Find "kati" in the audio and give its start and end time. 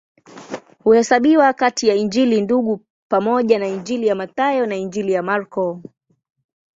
1.53-1.87